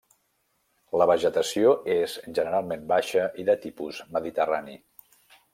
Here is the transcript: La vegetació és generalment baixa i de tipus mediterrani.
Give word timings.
La 1.01 1.07
vegetació 1.11 1.75
és 1.97 2.17
generalment 2.39 2.89
baixa 2.95 3.29
i 3.45 3.49
de 3.51 3.59
tipus 3.67 4.01
mediterrani. 4.19 4.79